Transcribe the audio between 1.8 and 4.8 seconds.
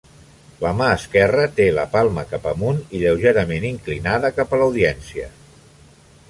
palma cap amunt i lleugerament inclinada cap a